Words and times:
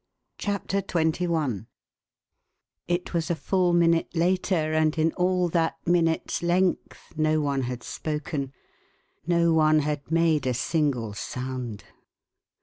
CHAPTER 0.39 0.81
XXI 0.81 1.67
It 2.87 3.13
was 3.13 3.29
a 3.29 3.35
full 3.35 3.71
minute 3.71 4.15
later 4.15 4.73
and 4.73 4.97
in 4.97 5.11
all 5.13 5.47
that 5.49 5.77
minute's 5.85 6.41
length 6.41 7.13
no 7.15 7.39
one 7.39 7.61
had 7.61 7.83
spoken, 7.83 8.51
no 9.27 9.53
one 9.53 9.77
had 9.81 10.09
made 10.09 10.47
a 10.47 10.55
single 10.55 11.13
sound. 11.13 11.83